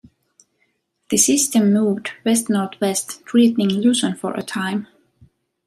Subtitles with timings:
[1.09, 4.87] The system moved west-northwest, threatening Luzon for a time.